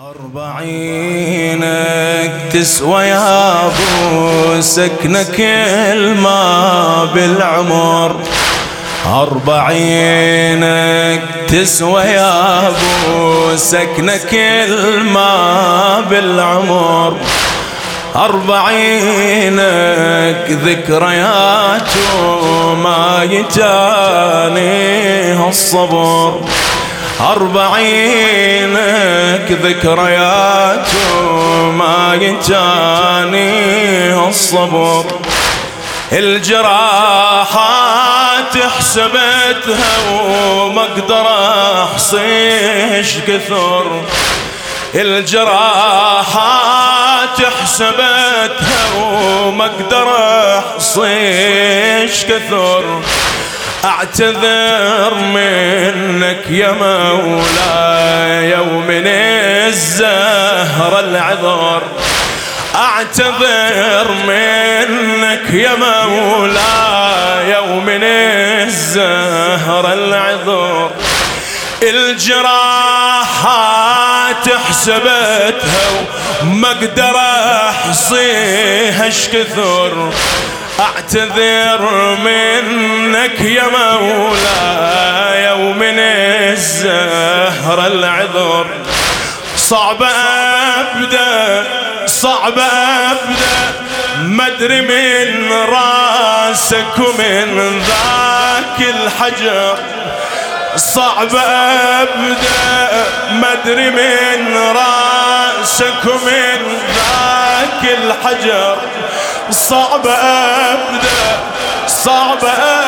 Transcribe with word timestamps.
أربعينك 0.00 1.72
تسوى 2.52 3.04
يا 3.04 3.66
أبو 3.66 4.60
سكنة 4.60 5.22
كل 5.22 6.14
ما 6.14 7.04
بالعمر. 7.14 8.16
أربعينك 9.06 10.62
تسوى 11.48 12.02
يا 12.02 12.68
أبو 12.68 13.56
سكنة 13.56 14.16
كل 14.30 15.02
ما 15.02 16.00
بالعمر. 16.10 17.16
أربعينك 18.16 19.50
ذكريات 20.50 21.90
وما 22.24 23.28
يتاني 23.30 24.62
الصبر. 25.48 26.40
أربعينك 27.30 28.72
ذكريات 29.50 30.88
وما 31.22 32.14
يجاني 32.20 33.48
الصبر. 34.28 35.04
الجراحات 36.12 37.42
حسبتها 38.78 40.10
وما 40.22 40.82
أقدر 40.82 41.26
احصيش 41.84 43.18
كثر. 43.28 44.02
الجراحات 44.94 46.32
حسبتها 47.62 48.84
وما 48.98 49.64
أقدر 49.64 50.08
احصيش 50.58 52.24
كثر. 52.24 52.84
أعتذر 53.84 55.14
منك 55.14 56.50
يا 56.50 56.72
مولاي 56.72 58.54
ومن 58.60 59.06
الزهر 59.06 61.00
العذر 61.00 61.82
أعتذر 62.74 64.12
منك 64.26 65.54
يا 65.54 65.74
مولاي 65.74 67.58
ومن 67.70 68.04
الزهر 68.04 69.92
العذر 69.92 70.90
الجراحات 73.02 74.48
حسبتها 74.68 76.06
وما 76.42 76.70
أقدر 76.70 77.16
أحصيها 77.70 79.08
اش 79.08 79.28
كثر؟ 79.28 80.12
أعتذر 80.80 82.16
منك 83.22 83.40
يا 83.40 83.62
مولاي 83.68 85.52
ومن 85.52 85.98
الزهر 85.98 87.86
العذر. 87.86 88.66
صعب 89.56 90.02
ابدا 90.02 91.64
صعب 92.06 92.58
ابدا. 92.58 93.72
ما 94.22 94.46
أدري 94.46 94.80
من 94.80 95.52
راسك 95.52 96.98
ومن 96.98 97.82
ذاك 97.82 98.88
الحجر. 98.88 99.78
صعب 100.76 101.36
ابدا 101.36 102.88
ما 103.32 103.52
أدري 103.52 103.90
من 103.90 104.56
راسك 104.56 106.04
ومن 106.06 106.80
ذاك 106.94 107.82
الحجر. 107.98 108.76
صعب 109.50 110.06
ابدا 110.06 111.40
صعب 111.86 112.44
ابدا 112.44 112.81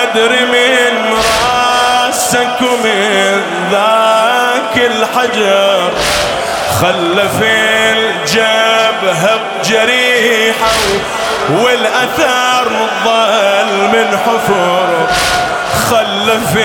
مدري 0.00 0.44
من 0.44 1.14
راسك 1.14 2.60
ومن 2.60 3.42
ذاك 3.70 4.76
الحجر 4.76 5.90
خلف 6.80 7.42
الجبهة 7.42 9.40
بجريحة 9.60 10.70
والأثر 11.50 12.68
ظل 13.04 13.88
من 13.92 14.18
حفر 14.26 15.06
خلف 15.90 16.56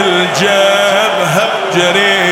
الجبهة 0.00 1.48
بجريحة 1.74 2.23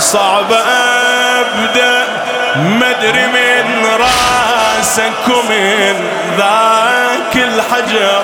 صعب 0.00 0.52
أبدأ. 0.52 2.04
مدري 2.56 3.26
من 3.26 3.86
رأسك 4.00 5.28
ومن 5.28 6.08
ذاك 6.38 7.36
الحجر. 7.36 8.22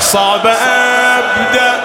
صعب 0.00 0.46
أبدأ. 0.46 1.80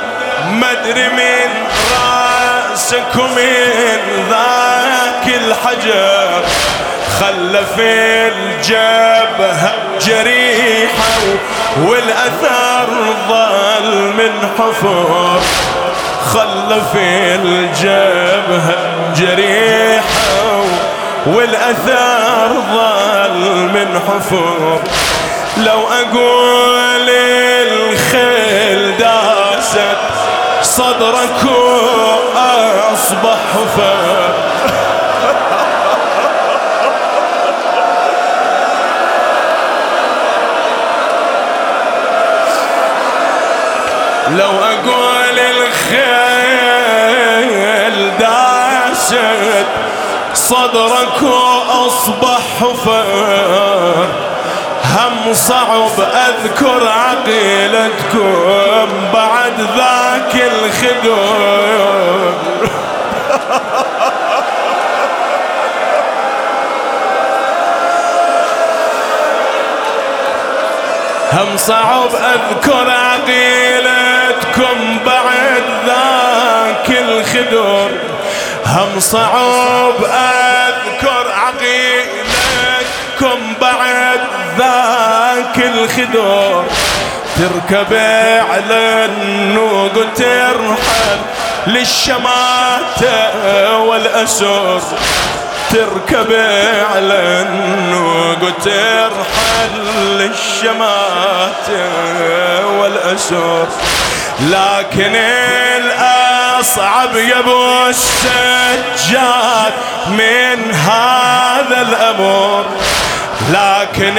مدري 0.47 1.09
من 1.09 1.67
رأسك 1.91 3.15
ومن 3.15 4.27
ذاك 4.29 5.27
الحجر. 5.27 6.43
خلف 7.19 7.79
الجبهة 7.79 9.73
جريحة 10.01 11.19
والأثر 11.77 12.87
ظل 13.29 14.13
من 14.17 14.49
حفر. 14.57 15.41
خلف 16.33 16.95
الجبهة 17.41 18.92
جريحة 19.16 20.63
والأثار 21.25 22.50
ظل 22.74 23.40
من 23.74 24.00
حفر. 24.07 24.79
لو 25.57 25.79
أقول 25.88 27.09
الخيل 27.09 28.97
داست 28.97 29.97
صدرك 30.62 31.44
وأصبح 32.35 33.38
حفر 33.53 34.34
لو 44.30 44.51
أقول 44.59 45.40
الخيل 45.40 46.22
داست 49.13 49.66
صدرك 50.34 51.22
وأصبح 51.22 52.40
حفر 52.59 54.06
هم 54.94 55.34
صعب 55.34 56.00
أذكر 56.00 56.88
عقيلتكم 56.88 58.88
بعد 59.13 59.68
ذاك 59.78 60.35
الخدر 60.35 62.34
هم 71.34 71.57
صعب 71.57 72.09
أذكر 72.16 72.91
عقيلتكم 72.91 75.00
بعد 75.06 75.63
ذاك 75.85 76.90
الخدر 76.90 77.91
هم 78.66 79.00
صعب 79.00 79.96
أذكر 80.03 81.31
عقيلتكم 81.31 82.74
بعد 83.62 84.19
ذاك 84.57 85.57
الخدر 85.57 86.63
تركب 87.38 87.94
على 88.51 89.06
النوق 89.06 89.97
وترحل 89.97 91.19
للشماتة 91.68 93.18
والأسر 93.78 94.81
تركب 95.72 96.31
على 96.95 97.45
النوق 97.50 98.44
وترحل 98.44 99.74
للشمات 100.18 101.69
والأسر 102.80 103.68
لكن 104.42 105.16
الأصعب 106.63 107.15
يا 107.15 107.39
أبو 107.39 107.88
السجاد 107.89 109.74
من 110.07 110.75
هذا 110.75 111.81
الأمر 111.81 112.65
لكن 113.50 114.18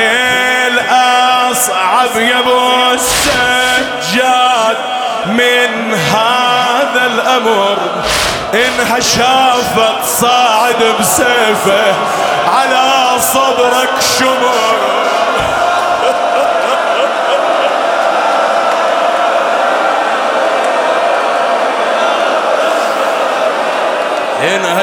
الأصعب 0.68 2.16
يا 2.16 2.38
أبو 2.38 2.92
السجاد 2.92 4.76
من 5.26 5.94
هذا 5.94 7.06
الأمر 7.06 7.78
انها 8.54 9.00
شافت 9.00 10.04
صاعد 10.20 10.84
بسيفه 11.00 11.94
على 12.56 13.20
صدرك 13.20 13.90
شمر. 14.18 14.74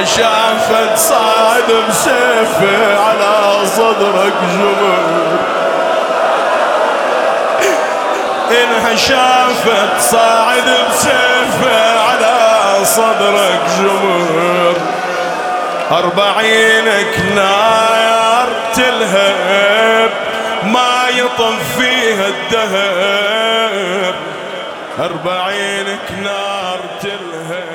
شافت 0.06 0.98
صعد 0.98 1.71
بسيفه 1.89 3.00
على 3.00 3.65
صدرك 3.65 4.33
جمر. 4.53 5.39
انها 8.51 8.95
شافت 8.95 10.01
صاعد 10.01 10.69
بسيفه 10.89 12.00
على 12.00 12.86
صدرك 12.86 13.62
جمر. 13.80 14.75
أربعينك 15.92 17.19
نار 17.36 18.47
تلهب 18.75 20.12
ما 20.63 21.09
يطم 21.18 21.56
فيها 21.77 22.27
الدهب. 22.27 24.15
أربعينك 25.00 26.12
نار 26.24 26.80
تلهب. 27.01 27.70